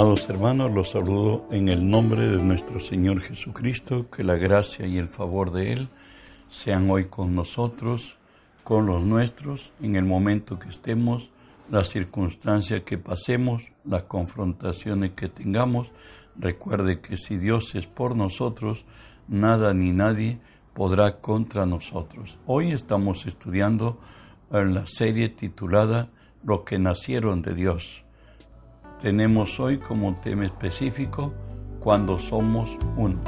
Amados 0.00 0.30
hermanos, 0.30 0.72
los 0.72 0.92
saludo 0.92 1.46
en 1.50 1.68
el 1.68 1.90
nombre 1.90 2.26
de 2.26 2.42
nuestro 2.42 2.80
Señor 2.80 3.20
Jesucristo, 3.20 4.08
que 4.08 4.24
la 4.24 4.36
gracia 4.36 4.86
y 4.86 4.96
el 4.96 5.08
favor 5.08 5.52
de 5.52 5.74
Él 5.74 5.88
sean 6.48 6.90
hoy 6.90 7.04
con 7.04 7.34
nosotros, 7.34 8.16
con 8.64 8.86
los 8.86 9.02
nuestros, 9.04 9.74
en 9.82 9.96
el 9.96 10.06
momento 10.06 10.58
que 10.58 10.70
estemos, 10.70 11.28
las 11.70 11.90
circunstancias 11.90 12.80
que 12.80 12.96
pasemos, 12.96 13.72
las 13.84 14.04
confrontaciones 14.04 15.10
que 15.10 15.28
tengamos. 15.28 15.92
Recuerde 16.34 17.00
que 17.00 17.18
si 17.18 17.36
Dios 17.36 17.74
es 17.74 17.86
por 17.86 18.16
nosotros, 18.16 18.86
nada 19.28 19.74
ni 19.74 19.92
nadie 19.92 20.38
podrá 20.72 21.20
contra 21.20 21.66
nosotros. 21.66 22.38
Hoy 22.46 22.72
estamos 22.72 23.26
estudiando 23.26 24.00
en 24.50 24.72
la 24.72 24.86
serie 24.86 25.28
titulada 25.28 26.08
Los 26.42 26.62
que 26.62 26.78
nacieron 26.78 27.42
de 27.42 27.54
Dios 27.54 28.02
tenemos 29.02 29.58
hoy 29.58 29.78
como 29.78 30.14
tema 30.14 30.44
específico 30.44 31.32
cuando 31.78 32.18
somos 32.18 32.70
uno. 32.96 33.18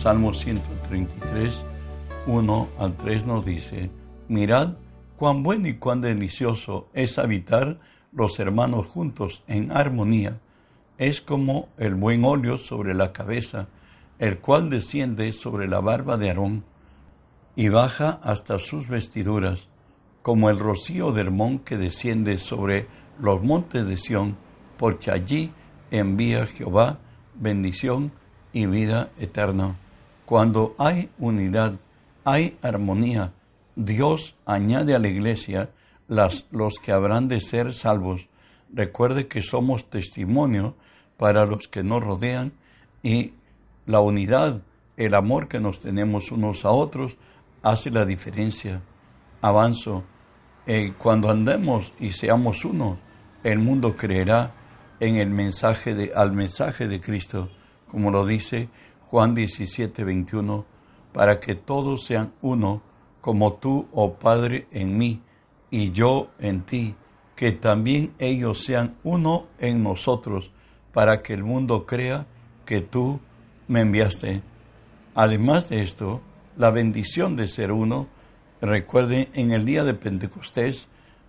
Salmo 0.00 0.32
133, 0.32 1.62
1 2.26 2.68
al 2.78 2.96
3 2.96 3.26
nos 3.26 3.44
dice, 3.44 3.90
Mirad 4.28 4.76
cuán 5.16 5.42
bueno 5.42 5.68
y 5.68 5.74
cuán 5.74 6.00
delicioso 6.00 6.88
es 6.94 7.18
habitar 7.18 7.78
los 8.12 8.38
hermanos 8.38 8.86
juntos 8.86 9.42
en 9.46 9.72
armonía. 9.72 10.38
Es 10.96 11.20
como 11.20 11.68
el 11.76 11.96
buen 11.96 12.24
óleo 12.24 12.56
sobre 12.56 12.94
la 12.94 13.12
cabeza, 13.12 13.68
el 14.20 14.38
cual 14.38 14.68
desciende 14.68 15.32
sobre 15.32 15.66
la 15.66 15.80
barba 15.80 16.18
de 16.18 16.28
Aarón 16.28 16.62
y 17.56 17.70
baja 17.70 18.20
hasta 18.22 18.58
sus 18.58 18.86
vestiduras, 18.86 19.68
como 20.22 20.50
el 20.50 20.58
rocío 20.58 21.10
del 21.10 21.28
Hermón 21.28 21.58
que 21.60 21.78
desciende 21.78 22.36
sobre 22.36 22.86
los 23.18 23.42
montes 23.42 23.86
de 23.88 23.96
Sión, 23.96 24.36
porque 24.76 25.10
allí 25.10 25.50
envía 25.90 26.46
Jehová 26.46 26.98
bendición 27.34 28.12
y 28.52 28.66
vida 28.66 29.10
eterna. 29.18 29.76
Cuando 30.26 30.74
hay 30.78 31.08
unidad, 31.18 31.74
hay 32.24 32.58
armonía. 32.60 33.32
Dios 33.74 34.36
añade 34.44 34.94
a 34.94 34.98
la 34.98 35.08
iglesia 35.08 35.70
las, 36.08 36.44
los 36.50 36.74
que 36.78 36.92
habrán 36.92 37.28
de 37.28 37.40
ser 37.40 37.72
salvos. 37.72 38.28
Recuerde 38.70 39.28
que 39.28 39.40
somos 39.40 39.88
testimonio 39.88 40.74
para 41.16 41.46
los 41.46 41.68
que 41.68 41.82
nos 41.82 42.04
rodean 42.04 42.52
y 43.02 43.32
la 43.86 44.00
unidad, 44.00 44.62
el 44.96 45.14
amor 45.14 45.48
que 45.48 45.60
nos 45.60 45.80
tenemos 45.80 46.30
unos 46.30 46.64
a 46.64 46.70
otros, 46.70 47.16
hace 47.62 47.90
la 47.90 48.04
diferencia. 48.04 48.82
Avanzo. 49.40 50.04
Eh, 50.66 50.92
cuando 50.98 51.30
andemos 51.30 51.92
y 51.98 52.12
seamos 52.12 52.64
uno, 52.64 52.98
el 53.42 53.58
mundo 53.58 53.96
creerá 53.96 54.54
en 55.00 55.16
el 55.16 55.30
mensaje 55.30 55.94
de, 55.94 56.12
al 56.14 56.32
mensaje 56.32 56.86
de 56.86 57.00
Cristo, 57.00 57.48
como 57.88 58.10
lo 58.10 58.26
dice 58.26 58.68
Juan 59.08 59.34
17, 59.34 60.04
21, 60.04 60.64
para 61.12 61.40
que 61.40 61.54
todos 61.54 62.04
sean 62.04 62.32
uno, 62.42 62.82
como 63.20 63.54
tú, 63.54 63.88
oh 63.92 64.14
Padre, 64.14 64.68
en 64.70 64.96
mí 64.96 65.22
y 65.70 65.90
yo 65.92 66.28
en 66.38 66.62
ti, 66.62 66.94
que 67.34 67.52
también 67.52 68.12
ellos 68.18 68.62
sean 68.64 68.96
uno 69.02 69.46
en 69.58 69.82
nosotros, 69.82 70.50
para 70.92 71.22
que 71.22 71.32
el 71.32 71.42
mundo 71.42 71.86
crea 71.86 72.26
que 72.66 72.80
tú 72.80 73.20
me 73.70 73.82
enviaste. 73.82 74.42
Además 75.14 75.68
de 75.68 75.82
esto, 75.82 76.20
la 76.56 76.72
bendición 76.72 77.36
de 77.36 77.46
ser 77.46 77.70
uno, 77.70 78.08
recuerden, 78.60 79.28
en 79.32 79.52
el 79.52 79.64
día 79.64 79.84
de 79.84 79.94
Pentecostés, 79.94 80.88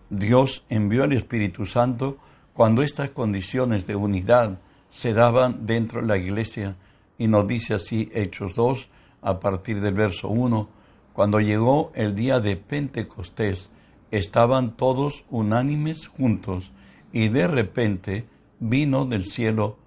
Dios 0.09 0.65
envió 0.67 1.03
al 1.03 1.13
Espíritu 1.13 1.67
Santo 1.67 2.17
cuando 2.53 2.81
estas 2.81 3.11
condiciones 3.11 3.85
de 3.85 3.95
unidad 3.95 4.59
se 4.89 5.13
daban 5.13 5.67
dentro 5.67 6.01
de 6.01 6.07
la 6.07 6.17
iglesia. 6.17 6.77
Y 7.19 7.27
nos 7.27 7.47
dice 7.47 7.75
así 7.75 8.09
Hechos 8.11 8.55
2, 8.55 8.89
a 9.21 9.39
partir 9.39 9.79
del 9.79 9.93
verso 9.93 10.27
1, 10.27 10.67
cuando 11.13 11.39
llegó 11.41 11.91
el 11.93 12.15
día 12.15 12.39
de 12.39 12.55
Pentecostés, 12.55 13.69
estaban 14.09 14.75
todos 14.75 15.25
unánimes 15.29 16.07
juntos, 16.07 16.71
y 17.13 17.29
de 17.29 17.47
repente 17.47 18.25
vino 18.59 19.05
del 19.05 19.25
cielo 19.25 19.77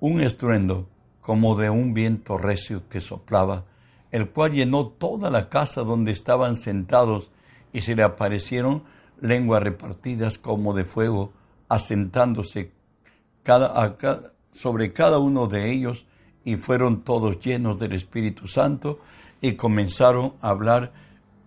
un 0.00 0.22
estruendo 0.22 0.88
como 1.30 1.54
de 1.54 1.70
un 1.70 1.94
viento 1.94 2.38
recio 2.38 2.88
que 2.88 3.00
soplaba, 3.00 3.64
el 4.10 4.30
cual 4.30 4.50
llenó 4.50 4.88
toda 4.88 5.30
la 5.30 5.48
casa 5.48 5.82
donde 5.82 6.10
estaban 6.10 6.56
sentados, 6.56 7.30
y 7.72 7.82
se 7.82 7.94
le 7.94 8.02
aparecieron 8.02 8.82
lenguas 9.20 9.62
repartidas 9.62 10.38
como 10.38 10.74
de 10.74 10.84
fuego, 10.84 11.32
asentándose 11.68 12.72
cada, 13.44 13.96
sobre 14.52 14.92
cada 14.92 15.20
uno 15.20 15.46
de 15.46 15.70
ellos, 15.70 16.04
y 16.44 16.56
fueron 16.56 17.02
todos 17.02 17.38
llenos 17.38 17.78
del 17.78 17.92
Espíritu 17.92 18.48
Santo, 18.48 18.98
y 19.40 19.52
comenzaron 19.52 20.32
a 20.40 20.48
hablar 20.48 20.92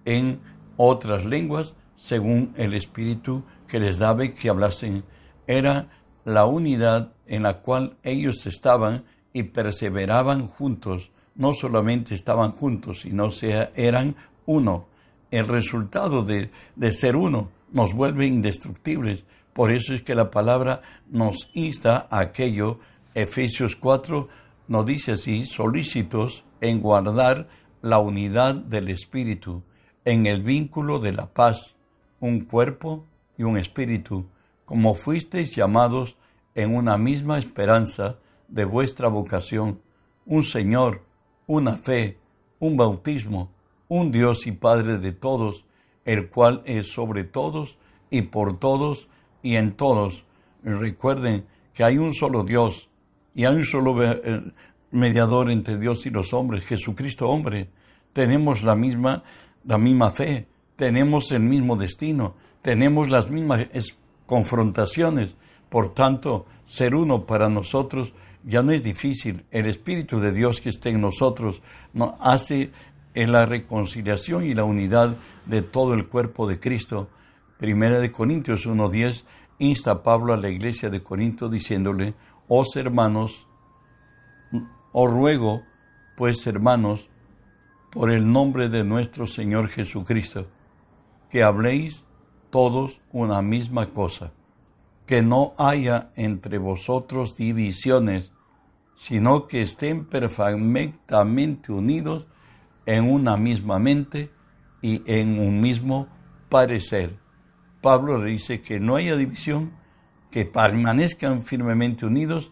en 0.05 0.39
otras 0.77 1.25
lenguas, 1.25 1.73
según 1.97 2.53
el 2.55 2.73
Espíritu 2.73 3.43
que 3.67 3.81
les 3.81 3.97
daba 3.97 4.25
que 4.29 4.47
hablasen. 4.47 5.03
Era 5.45 5.89
la 6.23 6.45
unidad 6.45 7.11
en 7.27 7.43
la 7.43 7.55
cual 7.55 7.97
ellos 8.01 8.45
estaban 8.45 9.03
y 9.33 9.43
perseveraban 9.43 10.47
juntos, 10.47 11.11
no 11.35 11.53
solamente 11.53 12.13
estaban 12.13 12.51
juntos, 12.51 13.01
sino 13.01 13.31
sea, 13.31 13.71
eran 13.75 14.15
uno. 14.45 14.87
El 15.31 15.47
resultado 15.47 16.23
de, 16.23 16.51
de 16.75 16.93
ser 16.93 17.15
uno 17.15 17.49
nos 17.71 17.93
vuelve 17.93 18.27
indestructibles. 18.27 19.25
Por 19.53 19.71
eso 19.71 19.93
es 19.93 20.03
que 20.03 20.15
la 20.15 20.29
palabra 20.29 20.81
nos 21.09 21.49
insta 21.53 22.07
a 22.09 22.19
aquello. 22.19 22.79
Efesios 23.15 23.75
4 23.75 24.27
nos 24.67 24.85
dice 24.85 25.13
así, 25.13 25.45
solícitos 25.45 26.43
en 26.61 26.79
guardar 26.79 27.47
la 27.81 27.99
unidad 27.99 28.55
del 28.55 28.89
Espíritu, 28.89 29.63
en 30.05 30.25
el 30.25 30.43
vínculo 30.43 30.99
de 30.99 31.13
la 31.13 31.25
paz, 31.25 31.75
un 32.19 32.41
cuerpo 32.45 33.05
y 33.37 33.43
un 33.43 33.57
espíritu, 33.57 34.25
como 34.65 34.95
fuisteis 34.95 35.55
llamados 35.55 36.15
en 36.55 36.75
una 36.75 36.97
misma 36.97 37.37
esperanza 37.37 38.17
de 38.53 38.65
vuestra 38.65 39.07
vocación, 39.07 39.81
un 40.27 40.43
Señor, 40.43 41.01
una 41.47 41.77
fe, 41.77 42.19
un 42.59 42.77
bautismo, 42.77 43.49
un 43.87 44.11
Dios 44.11 44.45
y 44.45 44.51
Padre 44.51 44.99
de 44.99 45.11
todos, 45.11 45.65
el 46.05 46.29
cual 46.29 46.61
es 46.65 46.93
sobre 46.93 47.23
todos 47.23 47.79
y 48.11 48.21
por 48.21 48.59
todos 48.59 49.07
y 49.41 49.55
en 49.55 49.73
todos. 49.73 50.23
Recuerden 50.63 51.45
que 51.73 51.83
hay 51.83 51.97
un 51.97 52.13
solo 52.13 52.43
Dios 52.43 52.89
y 53.33 53.45
hay 53.45 53.55
un 53.55 53.65
solo 53.65 54.03
eh, 54.03 54.43
mediador 54.91 55.49
entre 55.49 55.79
Dios 55.79 56.05
y 56.05 56.11
los 56.11 56.31
hombres, 56.31 56.63
Jesucristo 56.63 57.27
hombre. 57.27 57.69
Tenemos 58.13 58.61
la 58.61 58.75
misma, 58.75 59.23
la 59.65 59.79
misma 59.79 60.11
fe, 60.11 60.45
tenemos 60.75 61.31
el 61.31 61.41
mismo 61.41 61.75
destino, 61.75 62.35
tenemos 62.61 63.09
las 63.09 63.31
mismas 63.31 63.67
confrontaciones. 64.27 65.35
Por 65.69 65.95
tanto, 65.95 66.45
ser 66.67 66.93
uno 66.93 67.25
para 67.25 67.49
nosotros 67.49 68.13
ya 68.43 68.61
no 68.61 68.71
es 68.71 68.83
difícil. 68.83 69.45
El 69.51 69.65
Espíritu 69.65 70.19
de 70.19 70.31
Dios 70.31 70.61
que 70.61 70.69
está 70.69 70.89
en 70.89 71.01
nosotros 71.01 71.61
nos 71.93 72.13
hace 72.19 72.71
en 73.13 73.31
la 73.31 73.45
reconciliación 73.45 74.45
y 74.45 74.53
la 74.53 74.63
unidad 74.63 75.17
de 75.45 75.61
todo 75.61 75.93
el 75.93 76.07
cuerpo 76.07 76.47
de 76.47 76.59
Cristo. 76.59 77.09
Primera 77.57 77.99
de 77.99 78.11
Corintios 78.11 78.65
1.10 78.65 79.23
insta 79.59 79.91
a 79.91 80.03
Pablo 80.03 80.33
a 80.33 80.37
la 80.37 80.49
iglesia 80.49 80.89
de 80.89 81.03
Corinto 81.03 81.47
diciéndole, 81.47 82.15
os 82.47 82.75
hermanos, 82.75 83.47
os 84.91 85.11
ruego, 85.11 85.63
pues 86.17 86.45
hermanos, 86.47 87.07
por 87.91 88.09
el 88.09 88.31
nombre 88.31 88.69
de 88.69 88.83
nuestro 88.83 89.27
Señor 89.27 89.69
Jesucristo, 89.69 90.47
que 91.29 91.43
habléis 91.43 92.03
todos 92.49 92.99
una 93.11 93.41
misma 93.41 93.87
cosa 93.87 94.31
que 95.05 95.21
no 95.21 95.53
haya 95.57 96.11
entre 96.15 96.57
vosotros 96.57 97.35
divisiones, 97.35 98.31
sino 98.95 99.47
que 99.47 99.61
estén 99.61 100.05
perfectamente 100.05 101.71
unidos 101.71 102.27
en 102.85 103.09
una 103.09 103.37
misma 103.37 103.79
mente 103.79 104.31
y 104.81 105.01
en 105.05 105.39
un 105.39 105.61
mismo 105.61 106.07
parecer. 106.49 107.17
Pablo 107.81 108.21
dice 108.21 108.61
que 108.61 108.79
no 108.79 108.95
haya 108.95 109.15
división, 109.17 109.73
que 110.31 110.45
permanezcan 110.45 111.43
firmemente 111.43 112.05
unidos 112.05 112.51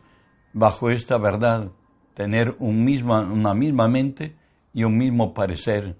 bajo 0.53 0.89
esta 0.89 1.17
verdad, 1.17 1.71
tener 2.13 2.55
un 2.59 2.83
misma, 2.83 3.21
una 3.21 3.53
misma 3.53 3.87
mente 3.87 4.35
y 4.73 4.83
un 4.83 4.97
mismo 4.97 5.33
parecer. 5.33 5.95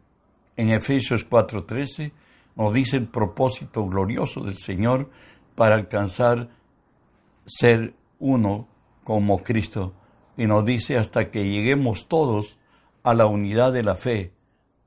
En 0.58 0.70
Efesios 0.70 1.28
4:13 1.28 2.12
nos 2.56 2.74
dice 2.74 2.98
el 2.98 3.08
propósito 3.08 3.88
glorioso 3.88 4.42
del 4.42 4.58
Señor 4.58 5.10
para 5.56 5.76
alcanzar 5.76 6.50
ser 7.46 7.94
uno 8.20 8.68
como 9.04 9.44
Cristo. 9.44 9.94
Y 10.38 10.48
nos 10.48 10.66
dice 10.66 10.98
hasta 10.98 11.32
que 11.32 11.50
lleguemos 11.50 12.08
todos 12.08 12.58
a 13.04 13.14
la 13.14 13.26
unidad 13.26 13.74
de 13.74 13.84
la 13.84 13.96
fe, 13.96 14.34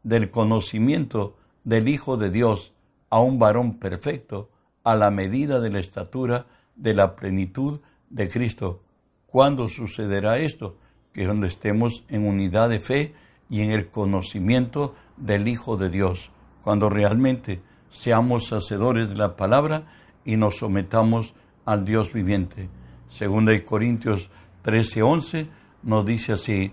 del 0.02 0.30
conocimiento 0.30 1.36
del 1.64 1.88
Hijo 1.88 2.16
de 2.16 2.30
Dios 2.30 2.72
a 3.10 3.20
un 3.20 3.38
varón 3.38 3.78
perfecto, 3.78 4.50
a 4.82 4.94
la 4.94 5.10
medida 5.10 5.60
de 5.60 5.70
la 5.70 5.80
estatura 5.80 6.46
de 6.76 6.94
la 6.94 7.16
plenitud 7.16 7.80
de 8.10 8.28
Cristo. 8.28 8.82
¿Cuándo 9.26 9.68
sucederá 9.68 10.38
esto? 10.38 10.76
Que 11.12 11.24
cuando 11.24 11.46
estemos 11.46 12.04
en 12.08 12.26
unidad 12.26 12.68
de 12.68 12.80
fe 12.80 13.14
y 13.48 13.60
en 13.62 13.70
el 13.70 13.88
conocimiento 13.88 14.94
del 15.16 15.48
Hijo 15.48 15.76
de 15.76 15.90
Dios, 15.90 16.30
cuando 16.62 16.90
realmente 16.90 17.62
seamos 17.90 18.52
hacedores 18.52 19.08
de 19.08 19.16
la 19.16 19.36
palabra 19.36 19.86
y 20.24 20.36
nos 20.36 20.58
sometamos 20.58 21.34
al 21.64 21.84
Dios 21.84 22.12
viviente. 22.12 22.68
Segunda 23.08 23.52
de 23.52 23.64
Corintios 23.64 24.30
13:11 24.62 25.48
nos 25.82 26.04
dice 26.06 26.32
así, 26.32 26.72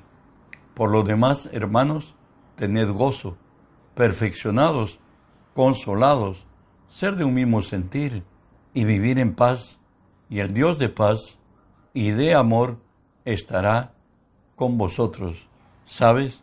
por 0.73 0.91
lo 0.91 1.03
demás, 1.03 1.49
hermanos, 1.51 2.15
tened 2.55 2.89
gozo, 2.89 3.37
perfeccionados, 3.93 4.99
consolados, 5.53 6.45
ser 6.87 7.15
de 7.15 7.25
un 7.25 7.33
mismo 7.33 7.61
sentir 7.61 8.23
y 8.73 8.85
vivir 8.85 9.19
en 9.19 9.35
paz, 9.35 9.77
y 10.29 10.39
el 10.39 10.53
Dios 10.53 10.79
de 10.79 10.89
paz 10.89 11.37
y 11.93 12.11
de 12.11 12.33
amor 12.33 12.77
estará 13.25 13.93
con 14.55 14.77
vosotros. 14.77 15.37
¿Sabes? 15.85 16.41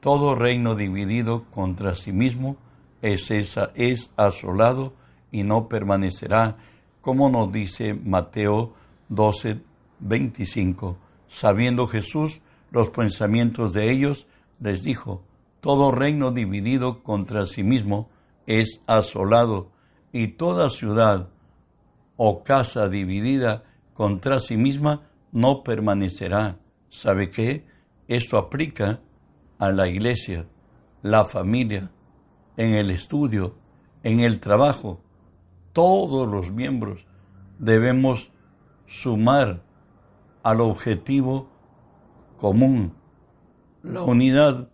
Todo 0.00 0.36
reino 0.36 0.76
dividido 0.76 1.44
contra 1.50 1.96
sí 1.96 2.12
mismo 2.12 2.56
es, 3.02 3.30
es 3.30 4.10
asolado 4.16 4.92
y 5.30 5.42
no 5.42 5.68
permanecerá, 5.68 6.56
como 7.00 7.28
nos 7.28 7.52
dice 7.52 7.94
Mateo 7.94 8.74
12, 9.08 9.60
25. 10.00 10.96
Sabiendo 11.26 11.86
Jesús 11.86 12.40
los 12.70 12.90
pensamientos 12.90 13.72
de 13.72 13.90
ellos, 13.90 14.26
les 14.60 14.82
dijo, 14.82 15.22
todo 15.60 15.92
reino 15.92 16.30
dividido 16.30 17.02
contra 17.02 17.46
sí 17.46 17.62
mismo 17.62 18.08
es 18.46 18.80
asolado, 18.86 19.70
y 20.12 20.28
toda 20.28 20.70
ciudad 20.70 21.28
o 22.16 22.42
casa 22.42 22.88
dividida 22.88 23.64
contra 23.92 24.40
sí 24.40 24.56
misma 24.56 25.08
no 25.32 25.62
permanecerá. 25.62 26.58
¿Sabe 26.88 27.30
qué? 27.30 27.66
Esto 28.08 28.38
aplica 28.38 29.00
a 29.58 29.70
la 29.70 29.88
iglesia, 29.88 30.46
la 31.02 31.24
familia, 31.24 31.90
en 32.56 32.74
el 32.74 32.90
estudio, 32.90 33.56
en 34.02 34.20
el 34.20 34.40
trabajo. 34.40 35.00
Todos 35.76 36.26
los 36.26 36.50
miembros 36.50 37.04
debemos 37.58 38.30
sumar 38.86 39.62
al 40.42 40.62
objetivo 40.62 41.50
común. 42.38 42.94
La 43.82 44.00
unidad 44.00 44.70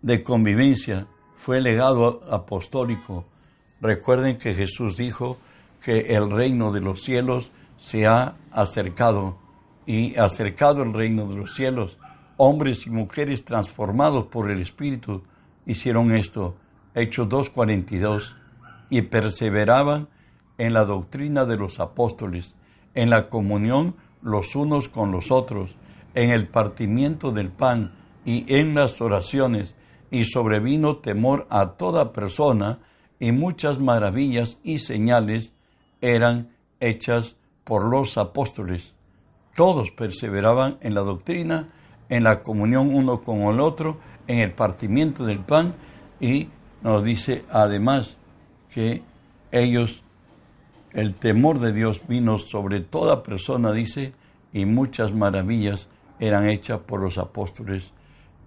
de 0.00 0.22
convivencia 0.22 1.08
fue 1.34 1.60
legado 1.60 2.22
apostólico. 2.30 3.26
Recuerden 3.82 4.38
que 4.38 4.54
Jesús 4.54 4.96
dijo 4.96 5.36
que 5.82 6.16
el 6.16 6.30
reino 6.30 6.72
de 6.72 6.80
los 6.80 7.02
cielos 7.02 7.50
se 7.76 8.06
ha 8.06 8.36
acercado 8.52 9.36
y 9.84 10.16
acercado 10.16 10.84
el 10.84 10.94
reino 10.94 11.28
de 11.28 11.36
los 11.36 11.54
cielos. 11.54 11.98
Hombres 12.38 12.86
y 12.86 12.90
mujeres 12.90 13.44
transformados 13.44 14.24
por 14.28 14.50
el 14.50 14.62
Espíritu 14.62 15.22
hicieron 15.66 16.16
esto. 16.16 16.56
Hechos 16.94 17.28
2.42. 17.28 18.45
Y 18.90 19.02
perseveraban 19.02 20.08
en 20.58 20.72
la 20.72 20.84
doctrina 20.84 21.44
de 21.44 21.56
los 21.56 21.80
apóstoles, 21.80 22.54
en 22.94 23.10
la 23.10 23.28
comunión 23.28 23.96
los 24.22 24.56
unos 24.56 24.88
con 24.88 25.12
los 25.12 25.30
otros, 25.30 25.76
en 26.14 26.30
el 26.30 26.48
partimiento 26.48 27.30
del 27.30 27.50
pan 27.50 27.92
y 28.24 28.44
en 28.54 28.74
las 28.74 29.00
oraciones, 29.00 29.74
y 30.10 30.24
sobrevino 30.24 30.96
temor 30.96 31.46
a 31.50 31.72
toda 31.72 32.12
persona, 32.12 32.78
y 33.18 33.32
muchas 33.32 33.78
maravillas 33.78 34.58
y 34.62 34.78
señales 34.78 35.52
eran 36.00 36.50
hechas 36.80 37.36
por 37.64 37.84
los 37.84 38.18
apóstoles. 38.18 38.94
Todos 39.54 39.90
perseveraban 39.90 40.78
en 40.80 40.94
la 40.94 41.00
doctrina, 41.00 41.68
en 42.08 42.24
la 42.24 42.42
comunión 42.42 42.94
uno 42.94 43.22
con 43.22 43.40
el 43.42 43.60
otro, 43.60 43.98
en 44.26 44.38
el 44.38 44.52
partimiento 44.52 45.24
del 45.24 45.40
pan, 45.40 45.74
y 46.20 46.48
nos 46.82 47.02
dice 47.04 47.44
además 47.50 48.18
que 48.76 49.00
ellos, 49.52 50.02
el 50.92 51.14
temor 51.14 51.60
de 51.60 51.72
Dios 51.72 52.02
vino 52.06 52.36
sobre 52.36 52.80
toda 52.80 53.22
persona, 53.22 53.72
dice, 53.72 54.12
y 54.52 54.66
muchas 54.66 55.14
maravillas 55.14 55.88
eran 56.20 56.46
hechas 56.46 56.80
por 56.80 57.00
los 57.00 57.16
apóstoles. 57.16 57.90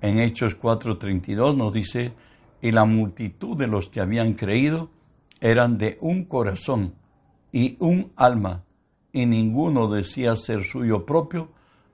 En 0.02 0.20
Hechos 0.20 0.56
4:32 0.56 1.56
nos 1.58 1.74
dice, 1.74 2.14
y 2.62 2.70
la 2.72 2.86
multitud 2.86 3.58
de 3.58 3.66
los 3.66 3.90
que 3.90 4.02
habían 4.02 4.34
creído 4.34 4.92
eran 5.42 5.80
de 5.80 5.98
un 6.00 6.26
corazón 6.26 6.94
y 7.52 7.76
un 7.80 8.12
alma, 8.16 8.66
y 9.12 9.26
ninguno 9.26 9.88
decía 9.88 10.36
ser 10.36 10.64
suyo 10.64 11.08
propio 11.08 11.50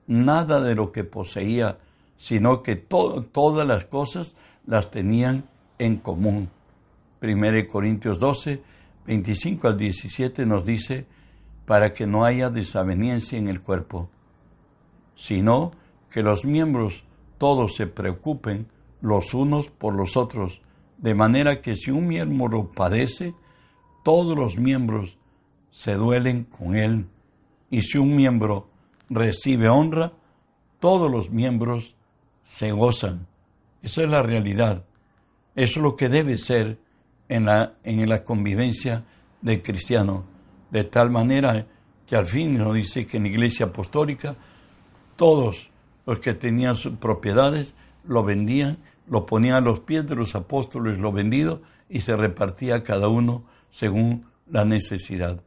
nada 0.06 0.60
de 0.60 0.74
lo 0.74 0.92
que 0.92 1.04
poseía, 1.04 1.78
sino 2.18 2.62
que 2.62 2.76
todas 2.76 3.66
las 3.66 3.86
cosas 3.86 4.34
las 4.66 4.90
tenían 4.90 5.44
en 5.78 5.96
común. 5.96 6.50
1 7.22 7.68
Corintios 7.68 8.18
12, 8.18 8.62
25 9.06 9.68
al 9.68 9.78
17 9.78 10.46
nos 10.46 10.64
dice, 10.64 11.06
para 11.64 11.92
que 11.92 12.06
no 12.06 12.24
haya 12.24 12.50
desaveniencia 12.50 13.38
en 13.38 13.48
el 13.48 13.60
cuerpo, 13.60 14.08
sino 15.14 15.72
que 16.10 16.22
los 16.22 16.44
miembros 16.44 17.04
todos 17.38 17.74
se 17.74 17.86
preocupen 17.86 18.66
los 19.00 19.34
unos 19.34 19.68
por 19.68 19.94
los 19.94 20.16
otros, 20.16 20.60
de 20.98 21.14
manera 21.14 21.60
que 21.60 21.76
si 21.76 21.90
un 21.90 22.06
miembro 22.06 22.70
padece, 22.72 23.34
todos 24.02 24.36
los 24.36 24.56
miembros 24.56 25.18
se 25.70 25.94
duelen 25.94 26.44
con 26.44 26.76
él, 26.76 27.06
y 27.70 27.82
si 27.82 27.98
un 27.98 28.16
miembro 28.16 28.68
recibe 29.10 29.68
honra, 29.68 30.12
todos 30.80 31.10
los 31.10 31.30
miembros 31.30 31.96
se 32.42 32.72
gozan. 32.72 33.26
Esa 33.82 34.04
es 34.04 34.10
la 34.10 34.22
realidad. 34.22 34.84
Eso 35.54 35.80
es 35.80 35.82
lo 35.82 35.96
que 35.96 36.08
debe 36.08 36.38
ser 36.38 36.78
en 37.28 37.46
la, 37.46 37.74
en 37.84 38.08
la 38.08 38.24
convivencia 38.24 39.04
del 39.42 39.62
cristiano. 39.62 40.24
De 40.70 40.84
tal 40.84 41.10
manera 41.10 41.66
que 42.06 42.16
al 42.16 42.26
fin 42.26 42.56
nos 42.56 42.74
dice 42.74 43.06
que 43.06 43.16
en 43.16 43.24
la 43.24 43.28
iglesia 43.30 43.66
apostólica 43.66 44.36
todos 45.16 45.70
los 46.04 46.20
que 46.20 46.34
tenían 46.34 46.76
sus 46.76 46.96
propiedades 46.96 47.74
lo 48.04 48.22
vendían, 48.22 48.78
lo 49.08 49.26
ponían 49.26 49.56
a 49.56 49.60
los 49.60 49.80
pies 49.80 50.06
de 50.06 50.14
los 50.14 50.34
apóstoles 50.34 50.98
lo 50.98 51.12
vendido 51.12 51.62
y 51.88 52.00
se 52.00 52.16
repartía 52.16 52.84
cada 52.84 53.08
uno 53.08 53.44
según 53.70 54.26
la 54.48 54.64
necesidad. 54.64 55.42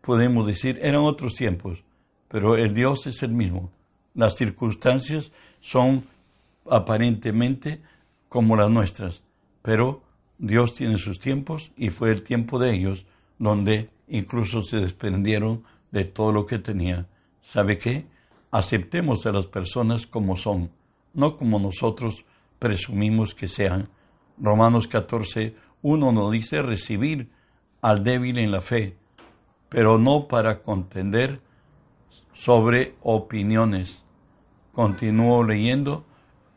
Podemos 0.00 0.46
decir, 0.46 0.78
eran 0.82 1.02
otros 1.02 1.34
tiempos, 1.34 1.84
pero 2.28 2.56
el 2.56 2.74
Dios 2.74 3.06
es 3.06 3.22
el 3.22 3.32
mismo. 3.32 3.70
Las 4.14 4.36
circunstancias 4.36 5.32
son 5.60 6.04
aparentemente 6.68 7.82
como 8.28 8.56
las 8.56 8.70
nuestras, 8.70 9.22
pero 9.62 10.02
Dios 10.40 10.72
tiene 10.72 10.96
sus 10.96 11.18
tiempos 11.18 11.70
y 11.76 11.90
fue 11.90 12.10
el 12.10 12.22
tiempo 12.22 12.58
de 12.58 12.74
ellos 12.74 13.04
donde 13.38 13.90
incluso 14.08 14.62
se 14.62 14.78
desprendieron 14.78 15.64
de 15.90 16.06
todo 16.06 16.32
lo 16.32 16.46
que 16.46 16.58
tenía. 16.58 17.06
¿Sabe 17.42 17.76
qué? 17.76 18.06
Aceptemos 18.50 19.26
a 19.26 19.32
las 19.32 19.44
personas 19.46 20.06
como 20.06 20.36
son, 20.36 20.70
no 21.12 21.36
como 21.36 21.58
nosotros 21.58 22.24
presumimos 22.58 23.34
que 23.34 23.48
sean. 23.48 23.90
Romanos 24.38 24.88
14, 24.88 25.54
1 25.82 26.12
nos 26.12 26.32
dice 26.32 26.62
recibir 26.62 27.28
al 27.82 28.02
débil 28.02 28.38
en 28.38 28.50
la 28.50 28.62
fe, 28.62 28.96
pero 29.68 29.98
no 29.98 30.26
para 30.26 30.62
contender 30.62 31.42
sobre 32.32 32.94
opiniones. 33.02 34.04
Continúo 34.72 35.44
leyendo 35.44 36.06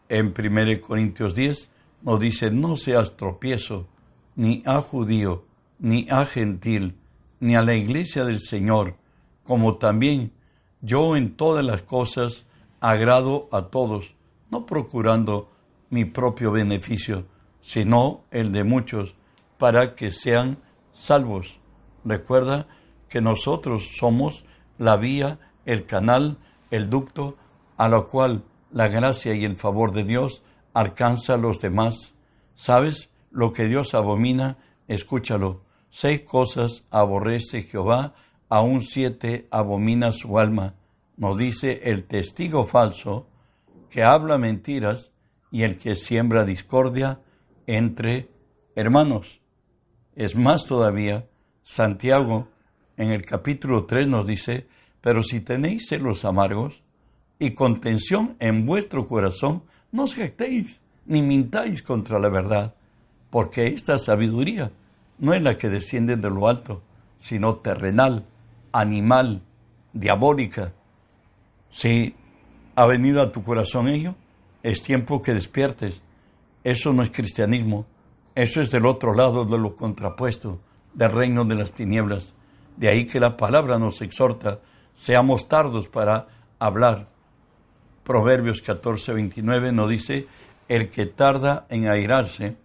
en 0.07 0.33
1 0.37 0.79
Corintios 0.79 1.35
10, 1.35 1.69
nos 2.03 2.19
dice, 2.19 2.51
no 2.51 2.75
seas 2.75 3.15
tropiezo 3.15 3.87
ni 4.35 4.61
a 4.65 4.81
judío, 4.81 5.45
ni 5.79 6.07
a 6.09 6.25
gentil, 6.25 6.97
ni 7.39 7.55
a 7.55 7.61
la 7.61 7.75
iglesia 7.75 8.25
del 8.25 8.39
Señor, 8.39 8.95
como 9.43 9.77
también 9.77 10.31
yo 10.81 11.15
en 11.15 11.35
todas 11.35 11.65
las 11.65 11.83
cosas 11.83 12.45
agrado 12.81 13.47
a 13.51 13.63
todos, 13.63 14.15
no 14.51 14.65
procurando 14.65 15.49
mi 15.89 16.05
propio 16.05 16.51
beneficio, 16.51 17.25
sino 17.61 18.23
el 18.31 18.51
de 18.51 18.63
muchos, 18.63 19.15
para 19.57 19.95
que 19.95 20.11
sean 20.11 20.57
salvos. 20.91 21.59
Recuerda 22.03 22.67
que 23.07 23.21
nosotros 23.21 23.91
somos 23.97 24.43
la 24.77 24.97
vía, 24.97 25.39
el 25.65 25.85
canal, 25.85 26.37
el 26.71 26.89
ducto, 26.89 27.37
a 27.77 27.87
lo 27.87 28.07
cual 28.07 28.43
la 28.71 28.87
gracia 28.87 29.33
y 29.35 29.45
el 29.45 29.55
favor 29.55 29.93
de 29.93 30.03
Dios 30.03 30.43
alcanza 30.73 31.35
a 31.35 31.37
los 31.37 31.59
demás. 31.59 32.13
¿Sabes? 32.55 33.09
Lo 33.31 33.51
que 33.51 33.65
Dios 33.65 33.93
abomina, 33.93 34.57
escúchalo. 34.87 35.61
Seis 35.89 36.21
cosas 36.21 36.83
aborrece 36.91 37.63
Jehová, 37.63 38.13
aún 38.49 38.81
siete 38.81 39.47
abomina 39.51 40.11
su 40.11 40.39
alma. 40.39 40.75
Nos 41.17 41.37
dice 41.37 41.81
el 41.83 42.05
testigo 42.05 42.65
falso 42.65 43.27
que 43.89 44.03
habla 44.03 44.37
mentiras 44.37 45.11
y 45.51 45.63
el 45.63 45.77
que 45.77 45.95
siembra 45.95 46.45
discordia 46.45 47.19
entre 47.67 48.29
hermanos. 48.75 49.39
Es 50.15 50.35
más 50.35 50.65
todavía, 50.65 51.27
Santiago 51.61 52.47
en 52.97 53.11
el 53.11 53.23
capítulo 53.23 53.85
3 53.85 54.07
nos 54.07 54.27
dice, 54.27 54.67
pero 55.01 55.23
si 55.23 55.41
tenéis 55.41 55.87
celos 55.89 56.25
amargos 56.25 56.81
y 57.39 57.51
contención 57.51 58.35
en 58.39 58.65
vuestro 58.65 59.07
corazón, 59.07 59.63
no 59.93 60.03
os 60.03 60.15
jactéis 60.15 60.81
ni 61.05 61.21
mintáis 61.21 61.83
contra 61.83 62.19
la 62.19 62.27
verdad, 62.27 62.73
porque 63.29 63.67
esta 63.67 63.99
sabiduría 63.99 64.71
no 65.19 65.33
es 65.33 65.41
la 65.41 65.57
que 65.57 65.69
desciende 65.69 66.17
de 66.17 66.29
lo 66.29 66.49
alto, 66.49 66.81
sino 67.19 67.57
terrenal, 67.57 68.25
animal, 68.71 69.41
diabólica. 69.93 70.73
Si 71.69 72.15
ha 72.75 72.85
venido 72.85 73.21
a 73.21 73.31
tu 73.31 73.43
corazón 73.43 73.87
ello, 73.87 74.15
es 74.63 74.81
tiempo 74.81 75.21
que 75.21 75.33
despiertes. 75.33 76.01
Eso 76.63 76.91
no 76.91 77.03
es 77.03 77.11
cristianismo, 77.11 77.85
eso 78.33 78.61
es 78.61 78.71
del 78.71 78.87
otro 78.87 79.13
lado 79.13 79.45
de 79.45 79.57
lo 79.59 79.75
contrapuesto, 79.75 80.59
del 80.93 81.11
reino 81.11 81.45
de 81.45 81.55
las 81.55 81.71
tinieblas. 81.71 82.33
De 82.77 82.89
ahí 82.89 83.05
que 83.05 83.19
la 83.19 83.37
palabra 83.37 83.77
nos 83.77 84.01
exhorta, 84.01 84.59
seamos 84.93 85.47
tardos 85.47 85.87
para 85.87 86.27
hablar. 86.57 87.12
Proverbios 88.03 88.61
14, 88.61 89.13
29 89.13 89.71
nos 89.71 89.89
dice, 89.89 90.27
el 90.67 90.89
que 90.89 91.05
tarda 91.05 91.65
en 91.69 91.87
airarse 91.87 92.57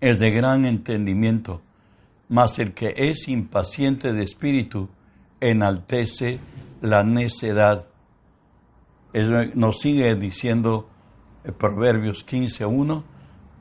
es 0.00 0.18
de 0.18 0.30
gran 0.30 0.66
entendimiento, 0.66 1.62
mas 2.28 2.58
el 2.58 2.74
que 2.74 2.94
es 2.96 3.28
impaciente 3.28 4.12
de 4.12 4.22
espíritu 4.22 4.88
enaltece 5.40 6.40
la 6.82 7.02
necedad. 7.04 7.88
nos 9.54 9.80
sigue 9.80 10.14
diciendo 10.14 10.88
eh, 11.44 11.52
Proverbios 11.52 12.26
15.1, 12.26 13.02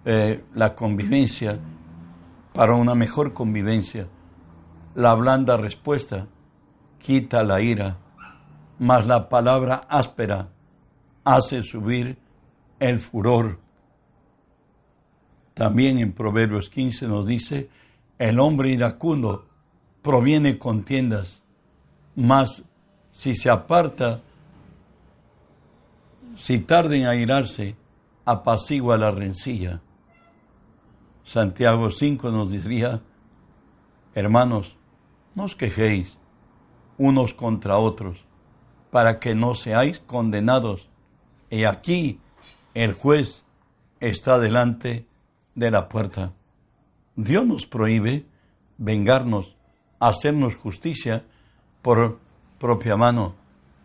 eh, 0.06 0.44
la 0.54 0.76
convivencia, 0.76 1.60
para 2.54 2.74
una 2.74 2.96
mejor 2.96 3.34
convivencia, 3.34 4.08
la 4.96 5.14
blanda 5.14 5.58
respuesta 5.58 6.28
quita 7.00 7.44
la 7.44 7.62
ira, 7.62 7.98
mas 8.80 9.06
la 9.06 9.30
palabra 9.30 9.84
áspera 9.90 10.50
hace 11.28 11.62
subir 11.62 12.18
el 12.80 13.00
furor. 13.00 13.60
También 15.54 16.00
en 16.00 16.14
Proverbios 16.14 16.70
15 16.70 17.08
nos 17.08 17.28
dice, 17.28 17.70
el 18.18 18.40
hombre 18.40 18.72
iracundo 18.72 19.46
proviene 20.02 20.58
contiendas, 20.58 21.42
mas 22.16 22.64
si 23.12 23.36
se 23.36 23.50
aparta, 23.50 24.22
si 26.38 26.60
tarda 26.60 26.96
en 26.96 27.08
airarse, 27.08 27.76
apacigua 28.24 28.98
la 28.98 29.12
rencilla. 29.12 29.82
Santiago 31.26 31.92
5 31.92 32.32
nos 32.32 32.52
diría, 32.52 33.02
hermanos, 34.16 34.78
no 35.36 35.44
os 35.44 35.58
quejéis 35.58 36.18
unos 36.98 37.34
contra 37.34 37.78
otros, 37.78 38.24
para 38.92 39.20
que 39.20 39.36
no 39.36 39.56
seáis 39.56 40.00
condenados. 40.00 40.88
Y 41.50 41.66
aquí 41.66 42.20
el 42.74 42.94
juez 42.94 43.44
está 44.00 44.40
delante 44.40 45.06
de 45.56 45.72
la 45.72 45.90
puerta. 45.90 46.34
Dios 47.16 47.46
nos 47.46 47.66
prohíbe 47.66 48.26
vengarnos, 48.78 49.56
hacernos 50.00 50.56
justicia 50.56 51.24
por 51.82 52.20
propia 52.60 52.96
mano. 52.96 53.36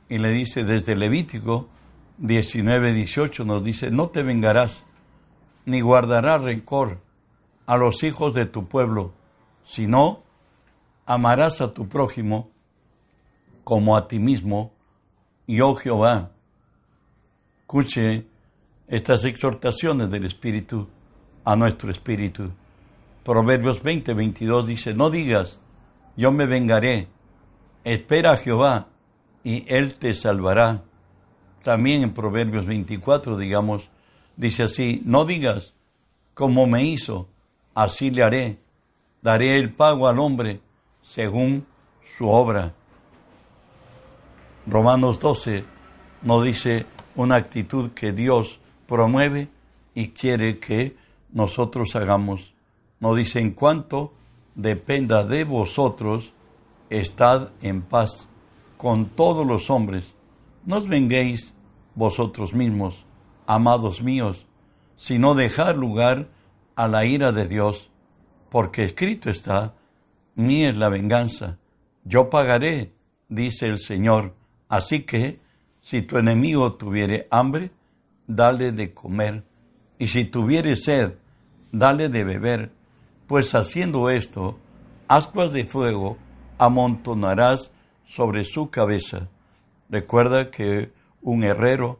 Y 0.08 0.18
le 0.18 0.30
dice 0.30 0.64
desde 0.64 0.96
Levítico 0.96 1.68
19, 2.18 2.92
18, 2.92 3.44
nos 3.44 3.64
dice, 3.64 3.90
no 3.90 4.08
te 4.08 4.22
vengarás, 4.22 4.84
ni 5.64 5.80
guardarás 5.80 6.42
rencor 6.42 7.00
a 7.66 7.76
los 7.76 8.02
hijos 8.02 8.34
de 8.34 8.44
tu 8.44 8.66
pueblo, 8.66 9.12
sino 9.62 10.22
amarás 11.06 11.60
a 11.60 11.72
tu 11.72 11.88
prójimo 11.88 12.50
como 13.64 13.96
a 13.96 14.08
ti 14.08 14.18
mismo, 14.18 14.72
yo 15.46 15.74
Jehová. 15.76 16.31
Escuche 17.72 18.26
estas 18.86 19.24
exhortaciones 19.24 20.10
del 20.10 20.26
Espíritu 20.26 20.88
a 21.42 21.56
nuestro 21.56 21.90
espíritu. 21.90 22.50
Proverbios 23.24 23.82
20, 23.82 24.12
22 24.12 24.66
dice, 24.66 24.92
no 24.92 25.08
digas, 25.08 25.56
yo 26.14 26.32
me 26.32 26.44
vengaré, 26.44 27.08
espera 27.82 28.32
a 28.32 28.36
Jehová 28.36 28.88
y 29.42 29.64
Él 29.74 29.94
te 29.94 30.12
salvará. 30.12 30.82
También 31.62 32.02
en 32.02 32.12
Proverbios 32.12 32.66
24, 32.66 33.38
digamos, 33.38 33.88
dice 34.36 34.64
así, 34.64 35.00
no 35.06 35.24
digas, 35.24 35.72
como 36.34 36.66
me 36.66 36.84
hizo, 36.84 37.26
así 37.74 38.10
le 38.10 38.22
haré, 38.22 38.58
daré 39.22 39.56
el 39.56 39.72
pago 39.72 40.08
al 40.08 40.18
hombre 40.18 40.60
según 41.00 41.66
su 42.02 42.28
obra. 42.28 42.74
Romanos 44.66 45.18
12 45.20 45.64
nos 46.20 46.44
dice 46.44 46.84
una 47.16 47.36
actitud 47.36 47.90
que 47.90 48.12
Dios 48.12 48.58
promueve 48.86 49.48
y 49.94 50.08
quiere 50.08 50.58
que 50.58 50.96
nosotros 51.32 51.94
hagamos. 51.96 52.54
Nos 53.00 53.16
dice, 53.16 53.40
en 53.40 53.52
cuanto 53.52 54.12
dependa 54.54 55.24
de 55.24 55.44
vosotros, 55.44 56.32
estad 56.90 57.50
en 57.62 57.82
paz 57.82 58.28
con 58.76 59.06
todos 59.06 59.46
los 59.46 59.70
hombres. 59.70 60.14
No 60.64 60.78
os 60.78 60.88
venguéis 60.88 61.52
vosotros 61.94 62.54
mismos, 62.54 63.04
amados 63.46 64.02
míos, 64.02 64.46
sino 64.96 65.34
dejar 65.34 65.76
lugar 65.76 66.28
a 66.76 66.88
la 66.88 67.04
ira 67.04 67.32
de 67.32 67.48
Dios, 67.48 67.90
porque 68.50 68.84
escrito 68.84 69.30
está, 69.30 69.74
mí 70.34 70.64
es 70.64 70.76
la 70.76 70.88
venganza, 70.88 71.58
yo 72.04 72.30
pagaré, 72.30 72.92
dice 73.28 73.66
el 73.66 73.78
Señor. 73.78 74.34
Así 74.68 75.02
que, 75.02 75.40
si 75.82 76.00
tu 76.00 76.16
enemigo 76.16 76.74
tuviere 76.74 77.26
hambre, 77.30 77.70
dale 78.26 78.72
de 78.72 78.94
comer, 78.94 79.44
y 79.98 80.06
si 80.06 80.24
tuviere 80.24 80.76
sed, 80.76 81.14
dale 81.70 82.08
de 82.08 82.24
beber, 82.24 82.70
pues 83.26 83.54
haciendo 83.54 84.08
esto, 84.08 84.58
ascuas 85.08 85.52
de 85.52 85.64
fuego 85.66 86.16
amontonarás 86.58 87.70
sobre 88.04 88.44
su 88.44 88.70
cabeza. 88.70 89.28
Recuerda 89.90 90.50
que 90.50 90.92
un 91.20 91.44
herrero 91.44 91.98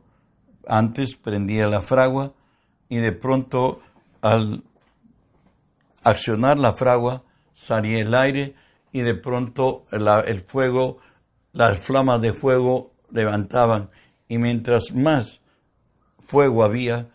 antes 0.67 1.17
prendía 1.17 1.67
la 1.67 1.81
fragua 1.81 2.33
y 2.89 2.97
de 2.97 3.12
pronto 3.12 3.81
al 4.21 4.62
accionar 6.05 6.59
la 6.59 6.75
fragua 6.75 7.25
salía 7.53 8.01
el 8.01 8.15
aire 8.15 8.55
y 8.93 9.01
de 9.01 9.15
pronto 9.15 9.85
el 9.91 10.41
fuego, 10.43 10.99
las 11.53 11.79
flamas 11.79 12.21
de 12.21 12.33
fuego 12.33 12.92
levantaban 13.12 13.90
y 14.28 14.38
mientras 14.38 14.92
más 14.95 15.40
fuego 16.19 16.64
había 16.64 17.09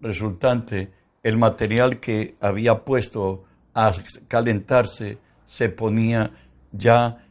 resultante, 0.00 0.92
el 1.22 1.38
material 1.38 2.00
que 2.00 2.36
había 2.40 2.84
puesto 2.84 3.44
a 3.74 3.92
calentarse 4.28 5.18
se 5.46 5.68
ponía 5.68 6.30
ya 6.72 7.24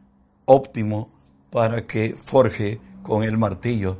óptimo 0.45 1.11
para 1.49 1.85
que 1.85 2.15
forje 2.17 2.79
con 3.01 3.23
el 3.23 3.37
martillo. 3.37 3.97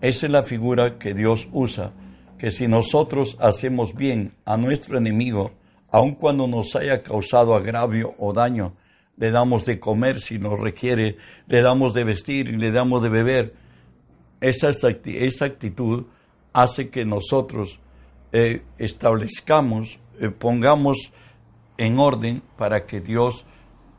Esa 0.00 0.26
es 0.26 0.32
la 0.32 0.42
figura 0.42 0.98
que 0.98 1.14
Dios 1.14 1.48
usa, 1.52 1.92
que 2.38 2.50
si 2.50 2.68
nosotros 2.68 3.36
hacemos 3.40 3.94
bien 3.94 4.34
a 4.44 4.56
nuestro 4.56 4.98
enemigo, 4.98 5.52
aun 5.90 6.14
cuando 6.14 6.46
nos 6.46 6.74
haya 6.74 7.02
causado 7.02 7.54
agravio 7.54 8.14
o 8.18 8.32
daño, 8.32 8.74
le 9.16 9.30
damos 9.30 9.64
de 9.64 9.80
comer 9.80 10.20
si 10.20 10.38
nos 10.38 10.58
requiere, 10.60 11.16
le 11.46 11.62
damos 11.62 11.94
de 11.94 12.04
vestir 12.04 12.48
y 12.48 12.56
le 12.56 12.70
damos 12.70 13.02
de 13.02 13.08
beber. 13.08 13.54
Esa, 14.40 14.70
esa 14.70 15.44
actitud 15.44 16.04
hace 16.52 16.88
que 16.90 17.04
nosotros 17.04 17.78
eh, 18.32 18.62
establezcamos, 18.78 19.98
eh, 20.18 20.30
pongamos 20.30 21.12
en 21.78 21.98
orden 21.98 22.42
para 22.56 22.86
que 22.86 23.00
Dios 23.00 23.44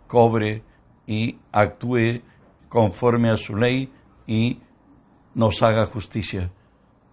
cobre 0.07 0.63
y 1.05 1.37
actúe 1.51 2.21
conforme 2.69 3.29
a 3.29 3.37
su 3.37 3.55
ley 3.55 3.91
y 4.25 4.59
nos 5.33 5.61
haga 5.61 5.85
justicia. 5.85 6.51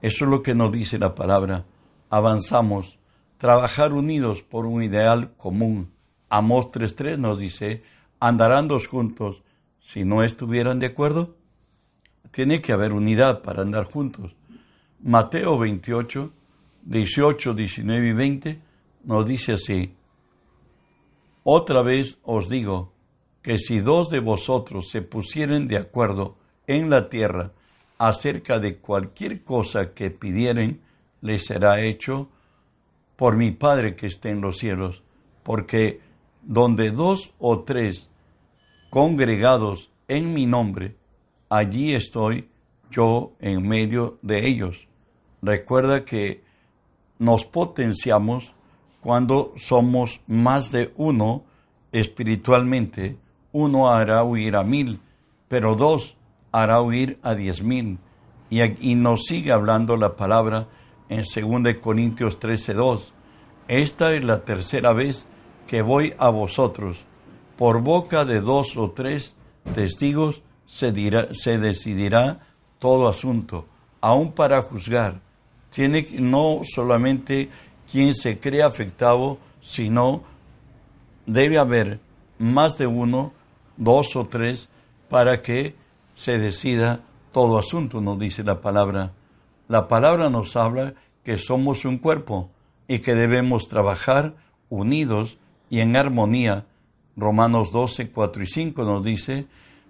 Eso 0.00 0.25
es 0.25 0.31
lo 0.31 0.43
que 0.43 0.54
nos 0.54 0.73
dice 0.73 0.99
la 0.99 1.14
palabra. 1.14 1.66
Avanzamos, 2.11 2.99
trabajar 3.38 3.93
unidos 3.93 4.43
por 4.43 4.66
un 4.66 4.83
ideal 4.83 5.35
común. 5.37 5.93
Amos 6.28 6.66
3.3 6.66 7.19
nos 7.19 7.38
dice, 7.38 7.83
andarán 8.21 8.69
dos 8.69 8.87
juntos 8.87 9.43
si 9.78 10.04
no 10.04 10.23
estuvieran 10.23 10.78
de 10.78 10.87
acuerdo. 10.87 11.37
Tiene 12.35 12.61
que 12.61 12.73
haber 12.73 12.93
unidad 12.93 13.43
para 13.43 13.62
andar 13.62 13.85
juntos. 13.85 14.35
Mateo 15.00 15.57
28, 15.57 16.33
18, 16.83 17.55
19 17.55 18.09
y 18.09 18.12
20 18.12 18.61
nos 19.05 19.25
dice 19.25 19.53
así, 19.53 19.95
Otra 21.45 21.83
vez 21.83 22.19
os 22.25 22.49
digo 22.49 22.93
que 23.41 23.59
si 23.59 23.79
dos 23.79 24.11
de 24.11 24.19
vosotros 24.19 24.91
se 24.91 25.00
pusieren 25.00 25.69
de 25.69 25.76
acuerdo 25.76 26.37
en 26.67 26.91
la 26.91 27.09
tierra 27.09 27.53
acerca 27.99 28.59
de 28.59 28.79
cualquier 28.79 29.45
cosa 29.45 29.95
que 29.95 30.11
pidieren, 30.11 30.81
le 31.21 31.38
será 31.38 31.83
hecho 31.83 32.31
por 33.14 33.37
mi 33.37 33.53
Padre 33.53 33.95
que 33.95 34.09
esté 34.09 34.31
en 34.31 34.41
los 34.41 34.59
cielos, 34.59 35.05
porque 35.45 36.00
donde 36.43 36.91
dos 36.91 37.33
o 37.38 37.61
tres 37.61 38.11
congregados 38.91 39.93
en 40.09 40.35
mi 40.35 40.47
nombre, 40.47 40.97
allí 41.49 41.95
estoy 41.95 42.49
yo 42.91 43.33
en 43.41 43.67
medio 43.67 44.19
de 44.23 44.47
ellos. 44.47 44.87
Recuerda 45.43 46.05
que 46.05 46.43
nos 47.19 47.45
potenciamos 47.45 48.53
cuando 49.01 49.53
somos 49.57 50.21
más 50.27 50.71
de 50.71 50.93
uno 50.97 51.45
espiritualmente. 51.93 53.17
Uno 53.53 53.91
hará 53.91 54.25
huir 54.25 54.57
a 54.57 54.65
mil, 54.65 55.01
pero 55.49 55.75
dos 55.75 56.17
hará 56.53 56.81
huir 56.81 57.19
a 57.23 57.35
diez 57.35 57.63
mil. 57.63 57.99
Y, 58.51 58.61
aquí 58.61 58.95
nos 58.95 59.25
sigue 59.25 59.53
hablando 59.53 59.97
la 59.97 60.17
palabra 60.17 60.69
en 61.09 61.23
2 61.23 61.75
Corintios 61.77 62.39
13:2. 62.39 63.13
Esta 63.69 64.15
es 64.15 64.23
la 64.25 64.45
tercera 64.45 64.93
vez 64.93 65.27
que 65.67 65.83
voy 65.83 66.15
a 66.19 66.29
vosotros. 66.29 67.05
Por 67.57 67.81
boca 67.81 68.25
de 68.25 68.41
dos 68.41 68.77
o 68.77 68.91
tres 68.91 69.35
testigos 69.75 70.43
se, 70.75 70.90
dirá, 70.90 71.28
se 71.33 71.57
decidirá 71.57 72.40
todo 72.81 73.07
asunto, 73.07 73.66
aún 74.00 74.33
para 74.33 74.61
juzgar. 74.61 75.21
Tiene 75.71 76.04
no 76.19 76.62
solamente 76.64 77.49
quien 77.90 78.12
se 78.12 78.40
cree 78.40 78.64
afectado, 78.64 79.38
sino 79.61 80.25
debe 81.26 81.59
haber 81.59 82.00
más 82.38 82.76
de 82.76 82.88
uno, 82.88 83.33
dos 83.76 84.16
o 84.16 84.26
tres, 84.26 84.69
para 85.09 85.43
que 85.43 85.76
se 86.14 86.38
decida 86.38 87.02
todo 87.31 87.57
asunto, 87.57 88.00
nos 88.00 88.19
dice 88.19 88.43
la 88.43 88.61
palabra. 88.61 89.12
La 89.69 89.87
palabra 89.87 90.28
nos 90.28 90.57
habla 90.57 90.95
que 91.23 91.38
somos 91.38 91.85
un 91.85 91.99
cuerpo 91.99 92.50
y 92.88 92.99
que 92.99 93.14
debemos 93.14 93.69
trabajar 93.69 94.35
unidos 94.71 95.38
y 95.71 95.78
en 95.78 95.95
armonía. 95.95 96.66
Romanos 97.16 97.71
12, 97.71 98.11
4 98.11 98.43
y 98.43 98.47
5 98.49 98.83
nos 98.83 99.04
dice, 99.04 99.47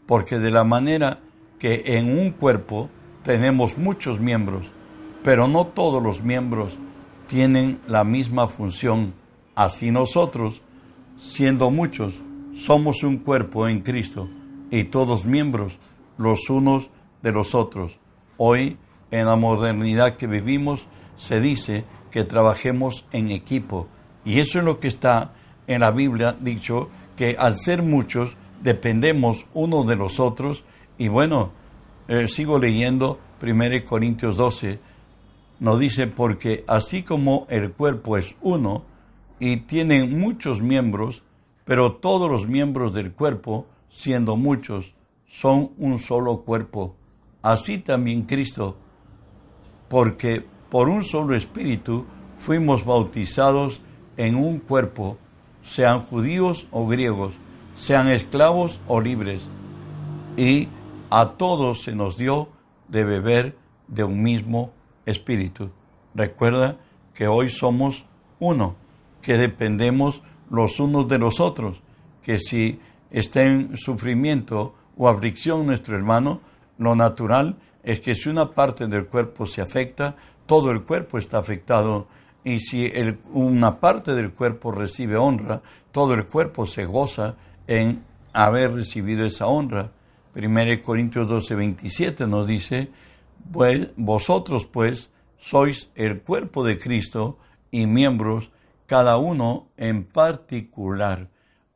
porque 0.07 0.39
de 0.39 0.51
la 0.51 0.65
manera 0.65 1.21
que 1.59 1.83
en 1.99 2.19
un 2.19 2.31
cuerpo 2.31 2.91
tenemos 3.23 3.79
muchos 3.79 4.21
miembros, 4.21 4.67
pero 5.23 5.49
no 5.49 5.67
todos 5.67 6.03
los 6.03 6.23
miembros 6.23 6.77
tienen 7.27 7.81
la 7.89 8.05
misma 8.05 8.49
función. 8.49 9.15
Así 9.55 9.91
nosotros, 9.91 10.61
siendo 11.17 11.71
muchos, 11.71 12.21
somos 12.55 13.03
un 13.03 13.19
cuerpo 13.19 13.69
en 13.69 13.81
Cristo 13.81 14.29
y 14.71 14.85
todos 14.85 15.25
miembros 15.25 15.79
los 16.19 16.51
unos 16.51 16.91
de 17.23 17.33
los 17.33 17.55
otros. 17.55 17.99
Hoy, 18.37 18.77
en 19.11 19.27
la 19.27 19.37
modernidad 19.37 20.17
que 20.17 20.27
vivimos, 20.27 20.87
se 21.17 21.41
dice 21.41 21.85
que 22.11 22.25
trabajemos 22.25 23.07
en 23.13 23.31
equipo. 23.31 23.89
Y 24.25 24.41
eso 24.41 24.59
es 24.59 24.65
lo 24.65 24.81
que 24.81 24.89
está 24.89 25.33
en 25.67 25.81
la 25.81 25.91
Biblia 25.91 26.37
dicho, 26.39 26.89
que 27.17 27.37
al 27.39 27.57
ser 27.57 27.83
muchos 27.83 28.37
dependemos 28.65 29.47
unos 29.55 29.87
de 29.87 29.95
los 29.95 30.19
otros. 30.19 30.65
Y 30.99 31.07
bueno, 31.07 31.53
eh, 32.09 32.27
sigo 32.27 32.59
leyendo 32.59 33.21
1 33.41 33.85
Corintios 33.85 34.37
12, 34.37 34.81
nos 35.61 35.79
dice, 35.79 36.09
porque 36.09 36.65
así 36.67 37.05
como 37.05 37.47
el 37.49 37.71
cuerpo 37.71 38.17
es 38.17 38.35
uno 38.43 38.83
y 39.39 39.59
tiene 39.59 40.05
muchos 40.05 40.61
miembros, 40.61 41.23
pero 41.65 41.93
todos 41.93 42.29
los 42.29 42.49
miembros 42.49 42.93
del 42.93 43.13
cuerpo, 43.13 43.67
siendo 43.89 44.35
muchos, 44.35 44.95
son 45.27 45.71
un 45.79 46.01
solo 46.01 46.41
cuerpo 46.41 46.97
así 47.45 47.77
también 47.77 48.23
Cristo, 48.23 48.75
porque 49.89 50.43
por 50.71 50.89
un 50.89 51.05
solo 51.05 51.37
espíritu 51.37 52.07
fuimos 52.39 52.87
bautizados 52.87 53.83
en 54.17 54.35
un 54.35 54.59
cuerpo, 54.59 55.19
sean 55.63 56.01
judíos 56.01 56.67
o 56.71 56.87
griegos, 56.87 57.35
sean 57.75 58.09
esclavos 58.09 58.81
o 58.87 59.01
libres, 59.01 59.49
y 60.37 60.69
a 61.11 61.31
todos 61.37 61.83
se 61.83 61.95
nos 61.95 62.17
dio 62.17 62.49
de 62.89 63.05
beber 63.05 63.57
de 63.89 64.05
un 64.05 64.23
mismo 64.23 64.73
espíritu. 65.07 65.71
Recuerda 66.15 66.77
que 67.13 67.29
hoy 67.29 67.49
somos 67.49 68.05
uno, 68.41 68.77
que 69.23 69.39
dependemos 69.39 70.23
los 70.51 70.81
unos 70.81 71.09
de 71.09 71.19
los 71.19 71.41
otros, 71.41 71.81
que 72.23 72.39
si 72.39 72.81
está 73.11 73.43
en 73.43 73.77
sufrimiento 73.77 74.75
o 74.97 75.09
aflicción 75.09 75.67
nuestro 75.67 75.97
hermano, 75.97 76.41
lo 76.79 76.97
natural 76.97 77.57
es 77.83 78.01
que 78.01 78.15
si 78.15 78.29
una 78.29 78.51
parte 78.51 78.87
del 78.87 79.07
cuerpo 79.07 79.47
se 79.47 79.61
afecta, 79.61 80.17
todo 80.47 80.71
el 80.71 80.83
cuerpo 80.83 81.19
está 81.19 81.39
afectado. 81.39 82.07
Y 82.43 82.59
si 82.59 82.91
una 83.33 83.79
parte 83.79 84.15
del 84.15 84.33
cuerpo 84.33 84.73
recibe 84.73 85.17
honra, 85.17 85.63
todo 85.93 86.15
el 86.15 86.27
cuerpo 86.27 86.67
se 86.67 86.85
goza 86.85 87.37
en 87.67 88.03
haber 88.33 88.75
recibido 88.75 89.25
esa 89.25 89.47
honra. 89.47 89.93
1 90.35 90.83
Corintios 90.83 91.29
12, 91.29 91.55
27 91.55 92.27
nos 92.27 92.47
dice, 92.47 92.91
vosotros 93.97 94.67
pues 94.67 95.11
sois 95.39 95.91
el 95.95 96.23
cuerpo 96.23 96.65
de 96.65 96.79
Cristo 96.79 97.39
y 97.71 97.87
miembros, 97.87 98.51
cada 98.87 99.17
uno 99.17 99.69
en 99.77 100.05
particular. 100.05 101.29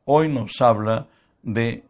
Hoy 0.05 0.27
nos 0.27 0.59
habla 0.61 1.07
de 1.43 1.83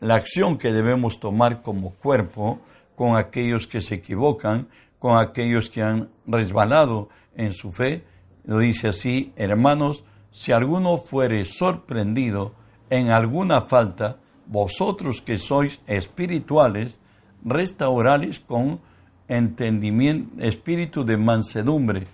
la 0.00 0.16
acción 0.16 0.58
que 0.58 0.72
debemos 0.72 1.20
tomar 1.20 1.62
como 1.62 1.94
cuerpo 1.94 2.60
con 2.96 3.16
aquellos 3.16 3.66
que 3.66 3.80
se 3.80 3.96
equivocan, 3.96 4.68
con 4.98 5.18
aquellos 5.18 5.70
que 5.70 5.82
han 5.82 6.08
resbalado 6.26 7.08
en 7.36 7.52
su 7.52 7.72
fe. 7.72 8.04
Lo 8.44 8.58
dice 8.58 8.88
así, 8.88 9.32
hermanos, 9.36 10.04
si 10.32 10.52
alguno 10.52 10.98
fuere 10.98 11.44
sorprendido 11.44 12.54
en 12.90 13.10
alguna 13.10 13.62
falta, 13.62 14.16
vosotros 14.46 15.20
que 15.20 15.38
sois 15.38 15.80
espirituales, 15.86 16.98
restaurales 17.44 18.40
con 18.40 18.80
entendimiento, 19.28 20.42
espíritu 20.42 21.04
de 21.04 21.16
mansedumbre, 21.16 22.06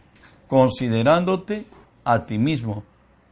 considerándote 0.49 1.65
a 2.05 2.27
ti 2.27 2.39
mismo, 2.39 2.83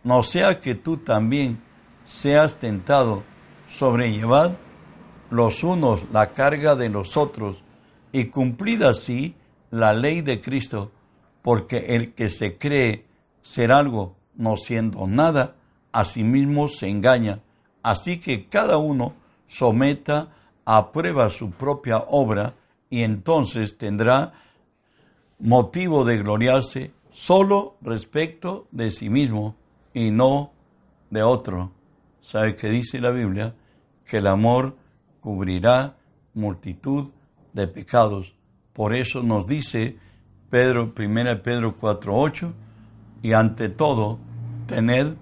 no 0.04 0.22
sea 0.22 0.60
que 0.60 0.74
tú 0.74 0.98
también 0.98 1.60
seas 2.04 2.56
tentado 2.56 3.22
sobrellevad 3.66 4.52
los 5.30 5.64
unos 5.64 6.06
la 6.12 6.32
carga 6.32 6.76
de 6.76 6.88
los 6.88 7.16
otros 7.16 7.62
y 8.12 8.26
cumplid 8.26 8.82
así 8.82 9.34
la 9.70 9.92
ley 9.94 10.20
de 10.20 10.40
Cristo, 10.40 10.92
porque 11.40 11.96
el 11.96 12.12
que 12.12 12.28
se 12.28 12.58
cree 12.58 13.06
ser 13.40 13.72
algo 13.72 14.16
no 14.36 14.56
siendo 14.56 15.06
nada, 15.06 15.56
a 15.92 16.04
sí 16.04 16.24
mismo 16.24 16.68
se 16.68 16.88
engaña. 16.88 17.40
Así 17.82 18.18
que 18.18 18.48
cada 18.48 18.78
uno 18.78 19.14
someta 19.46 20.28
a 20.64 20.92
prueba 20.92 21.28
su 21.28 21.50
propia 21.50 21.98
obra 22.08 22.54
y 22.88 23.02
entonces 23.02 23.76
tendrá 23.76 24.32
motivo 25.38 26.04
de 26.04 26.18
gloriarse 26.18 26.92
solo 27.10 27.76
respecto 27.82 28.68
de 28.70 28.90
sí 28.90 29.10
mismo 29.10 29.56
y 29.92 30.10
no 30.10 30.52
de 31.10 31.22
otro. 31.22 31.72
¿Sabe 32.20 32.54
qué 32.54 32.68
dice 32.68 33.00
la 33.00 33.10
Biblia? 33.10 33.54
que 34.04 34.18
el 34.18 34.26
amor 34.26 34.76
cubrirá 35.20 35.96
multitud 36.34 37.12
de 37.52 37.66
pecados. 37.66 38.34
Por 38.72 38.94
eso 38.94 39.22
nos 39.22 39.46
dice 39.46 39.96
Pedro, 40.50 40.92
1 40.94 41.42
Pedro 41.42 41.76
4:8, 41.78 42.52
y 43.22 43.32
ante 43.32 43.68
todo, 43.68 44.18
tened 44.66 45.14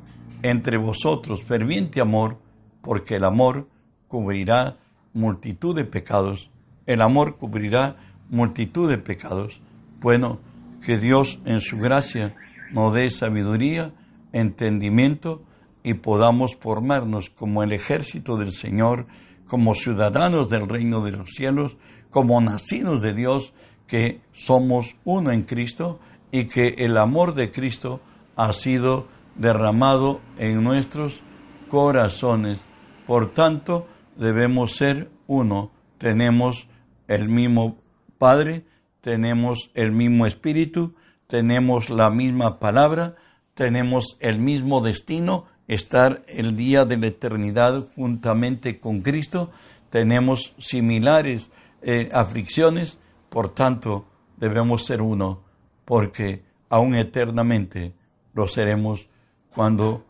entre 0.43 0.77
vosotros 0.77 1.43
ferviente 1.43 2.01
amor, 2.01 2.39
porque 2.83 3.17
el 3.17 3.25
amor 3.25 3.69
cubrirá 4.09 4.77
multitud 5.13 5.75
de 5.75 5.85
pecados. 5.85 6.51
El 6.87 7.03
amor 7.03 7.37
cubrirá 7.37 7.97
multitud 8.29 8.89
de 8.89 8.99
pecados. 8.99 9.61
Bueno, 10.01 10.39
que 10.85 10.99
Dios 10.99 11.39
en 11.45 11.61
su 11.61 11.77
gracia 11.79 12.35
nos 12.73 12.95
dé 12.95 13.11
sabiduría, 13.11 13.93
entendimiento 14.33 15.43
y 15.83 15.95
podamos 15.95 16.57
formarnos 16.57 17.31
como 17.31 17.63
el 17.63 17.73
ejército 17.73 18.37
del 18.37 18.53
Señor, 18.53 19.07
como 19.47 19.75
ciudadanos 19.75 20.49
del 20.49 20.69
reino 20.69 21.03
de 21.03 21.13
los 21.13 21.31
cielos, 21.31 21.77
como 22.11 22.41
nacidos 22.41 23.03
de 23.03 23.15
Dios, 23.15 23.53
que 23.87 24.21
somos 24.33 24.97
uno 25.05 25.33
en 25.33 25.43
Cristo 25.43 25.99
y 26.31 26.45
que 26.45 26.77
el 26.79 26.97
amor 26.97 27.35
de 27.35 27.51
Cristo 27.51 28.01
ha 28.37 28.53
sido 28.53 29.09
derramado 29.35 30.21
en 30.39 30.63
nuestros 30.63 31.21
corazones. 31.69 32.61
Por 33.07 33.33
tanto, 33.33 33.87
debemos 34.17 34.77
ser 34.77 35.11
uno. 35.27 35.71
Tenemos 35.99 36.69
el 37.09 37.29
mismo 37.29 37.79
Padre, 38.19 38.65
tenemos 39.01 39.71
el 39.75 39.93
mismo 39.93 40.27
Espíritu, 40.27 40.95
tenemos 41.27 41.91
la 41.91 42.11
misma 42.11 42.59
palabra, 42.59 43.17
tenemos 43.55 44.17
el 44.21 44.39
mismo 44.39 44.81
destino 44.81 45.47
estar 45.69 46.23
el 46.27 46.57
día 46.57 46.85
de 46.85 46.97
la 46.97 47.07
eternidad 47.07 47.89
juntamente 47.95 48.81
con 48.81 49.03
Cristo, 49.03 49.51
tenemos 49.89 50.55
similares 50.59 51.51
eh, 51.83 52.11
aflicciones, 52.13 52.99
por 53.29 53.55
tanto 53.55 54.07
debemos 54.37 54.85
ser 54.85 55.01
uno, 55.01 55.43
porque 55.85 56.43
aún 56.69 56.95
eternamente 56.95 57.93
lo 58.35 58.49
seremos 58.49 59.09
cuando 59.55 60.05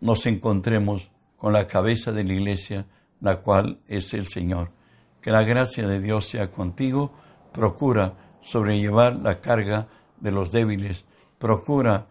nos 0.00 0.26
encontremos 0.26 1.10
con 1.36 1.52
la 1.52 1.66
cabeza 1.66 2.12
de 2.12 2.24
la 2.24 2.34
iglesia, 2.34 2.86
la 3.20 3.36
cual 3.40 3.78
es 3.88 4.14
el 4.14 4.26
Señor. 4.26 4.70
Que 5.20 5.30
la 5.30 5.42
gracia 5.42 5.86
de 5.86 6.00
Dios 6.00 6.28
sea 6.28 6.50
contigo. 6.50 7.12
Procura 7.52 8.14
sobrellevar 8.40 9.16
la 9.16 9.40
carga 9.40 9.88
de 10.20 10.30
los 10.32 10.52
débiles. 10.52 11.04
Procura 11.38 12.06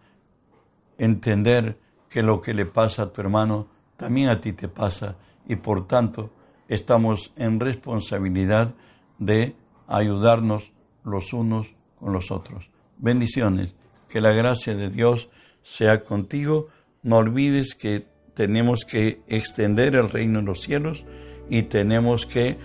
entender 0.98 1.78
que 2.08 2.22
lo 2.22 2.40
que 2.40 2.54
le 2.54 2.66
pasa 2.66 3.04
a 3.04 3.12
tu 3.12 3.20
hermano 3.20 3.68
también 3.96 4.28
a 4.28 4.40
ti 4.40 4.52
te 4.52 4.68
pasa 4.68 5.16
y 5.46 5.56
por 5.56 5.86
tanto 5.86 6.30
estamos 6.68 7.32
en 7.36 7.60
responsabilidad 7.60 8.74
de 9.18 9.56
ayudarnos 9.86 10.72
los 11.04 11.32
unos 11.32 11.74
con 11.98 12.12
los 12.12 12.30
otros. 12.30 12.70
Bendiciones, 12.98 13.74
que 14.08 14.20
la 14.20 14.32
gracia 14.32 14.74
de 14.74 14.90
Dios 14.90 15.28
sea 15.62 16.02
contigo. 16.02 16.68
No 17.02 17.18
olvides 17.18 17.74
que 17.74 18.06
tenemos 18.34 18.84
que 18.84 19.20
extender 19.28 19.94
el 19.94 20.08
reino 20.08 20.40
de 20.40 20.46
los 20.46 20.62
cielos 20.62 21.04
y 21.50 21.64
tenemos 21.64 22.26
que 22.26 22.56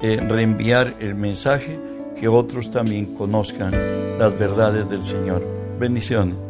eh, 0.00 0.16
reenviar 0.20 0.94
el 1.00 1.14
mensaje 1.14 1.78
que 2.18 2.28
otros 2.28 2.70
también 2.70 3.14
conozcan 3.14 3.72
las 4.18 4.38
verdades 4.38 4.88
del 4.88 5.04
Señor. 5.04 5.44
Bendiciones. 5.78 6.43